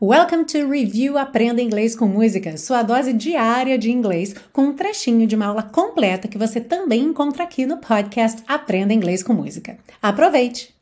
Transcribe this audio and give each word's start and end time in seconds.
Welcome 0.00 0.44
to 0.44 0.70
Review 0.70 1.18
Aprenda 1.18 1.60
Inglês 1.60 1.96
com 1.96 2.06
Música, 2.06 2.56
sua 2.56 2.84
dose 2.84 3.12
diária 3.12 3.76
de 3.76 3.90
inglês, 3.90 4.32
com 4.52 4.66
um 4.66 4.72
trechinho 4.72 5.26
de 5.26 5.34
uma 5.34 5.46
aula 5.46 5.64
completa 5.64 6.28
que 6.28 6.38
você 6.38 6.60
também 6.60 7.02
encontra 7.02 7.42
aqui 7.42 7.66
no 7.66 7.78
podcast 7.78 8.40
Aprenda 8.46 8.94
Inglês 8.94 9.24
com 9.24 9.32
Música. 9.32 9.76
Aproveite! 10.00 10.72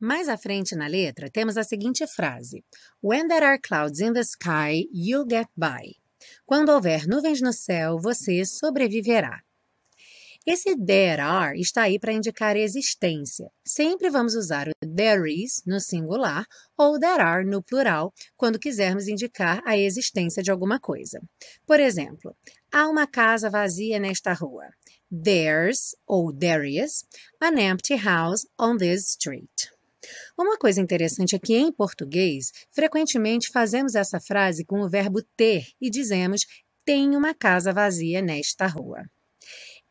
Mais 0.00 0.28
à 0.28 0.36
frente 0.36 0.74
na 0.74 0.88
letra, 0.88 1.30
temos 1.30 1.56
a 1.56 1.62
seguinte 1.62 2.04
frase: 2.04 2.64
When 3.00 3.28
there 3.28 3.46
are 3.46 3.60
clouds 3.60 4.00
in 4.00 4.12
the 4.12 4.24
sky, 4.24 4.88
you'll 4.92 5.28
get 5.30 5.46
by. 5.56 5.94
Quando 6.44 6.70
houver 6.70 7.06
nuvens 7.06 7.40
no 7.40 7.52
céu, 7.52 7.96
você 7.96 8.44
sobreviverá. 8.44 9.45
Esse 10.48 10.76
there 10.76 11.20
are 11.20 11.60
está 11.60 11.82
aí 11.82 11.98
para 11.98 12.12
indicar 12.12 12.56
existência. 12.56 13.50
Sempre 13.66 14.08
vamos 14.08 14.36
usar 14.36 14.68
o 14.68 14.72
there 14.86 15.28
is 15.28 15.60
no 15.66 15.80
singular 15.80 16.46
ou 16.78 17.00
there 17.00 17.20
are 17.20 17.44
no 17.44 17.60
plural 17.60 18.14
quando 18.36 18.56
quisermos 18.56 19.08
indicar 19.08 19.60
a 19.66 19.76
existência 19.76 20.44
de 20.44 20.52
alguma 20.52 20.78
coisa. 20.78 21.20
Por 21.66 21.80
exemplo, 21.80 22.32
há 22.72 22.88
uma 22.88 23.08
casa 23.08 23.50
vazia 23.50 23.98
nesta 23.98 24.32
rua. 24.32 24.68
There's 25.10 25.96
ou 26.06 26.32
there 26.32 26.64
is 26.64 27.04
an 27.40 27.58
empty 27.58 27.96
house 27.96 28.46
on 28.56 28.76
this 28.76 29.08
street. 29.08 29.72
Uma 30.38 30.56
coisa 30.56 30.80
interessante 30.80 31.34
é 31.34 31.40
que 31.40 31.56
em 31.56 31.72
português, 31.72 32.52
frequentemente 32.70 33.50
fazemos 33.50 33.96
essa 33.96 34.20
frase 34.20 34.64
com 34.64 34.80
o 34.80 34.88
verbo 34.88 35.20
ter 35.36 35.66
e 35.80 35.90
dizemos 35.90 36.46
tem 36.84 37.16
uma 37.16 37.34
casa 37.34 37.72
vazia 37.72 38.22
nesta 38.22 38.68
rua. 38.68 39.10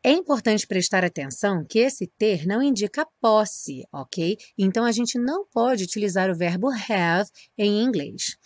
É 0.06 0.12
importante 0.12 0.68
prestar 0.68 1.04
atenção 1.04 1.64
que 1.68 1.80
esse 1.80 2.06
ter 2.06 2.46
não 2.46 2.62
indica 2.62 3.04
posse, 3.20 3.82
ok? 3.92 4.36
Então 4.56 4.84
a 4.84 4.92
gente 4.92 5.18
não 5.18 5.44
pode 5.44 5.82
utilizar 5.82 6.30
o 6.30 6.36
verbo 6.36 6.68
have 6.68 7.28
em 7.58 7.82
inglês. 7.82 8.36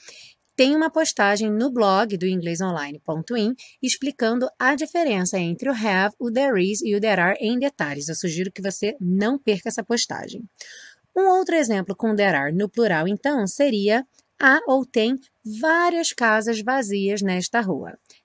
Tem 0.56 0.74
uma 0.74 0.90
postagem 0.90 1.50
no 1.50 1.70
blog 1.70 2.16
do 2.16 2.24
inglesonline.in 2.24 3.54
explicando 3.82 4.48
a 4.58 4.74
diferença 4.74 5.38
entre 5.38 5.68
o 5.68 5.74
have, 5.74 6.14
o 6.18 6.32
there 6.32 6.58
is 6.58 6.80
e 6.80 6.96
o 6.96 7.00
there 7.00 7.20
are 7.20 7.38
em 7.38 7.58
detalhes. 7.58 8.08
Eu 8.08 8.14
sugiro 8.14 8.50
que 8.50 8.62
você 8.62 8.96
não 8.98 9.38
perca 9.38 9.68
essa 9.68 9.84
postagem. 9.84 10.42
Um 11.14 11.28
outro 11.28 11.54
exemplo 11.54 11.94
com 11.94 12.16
there 12.16 12.38
are 12.38 12.56
no 12.56 12.70
plural, 12.70 13.06
então, 13.06 13.46
seria 13.46 14.02
há 14.40 14.58
ou 14.66 14.86
tem 14.86 15.14
várias 15.60 16.14
casas 16.14 16.62
vazias 16.62 17.20
nesta 17.20 17.60
rua. 17.60 17.98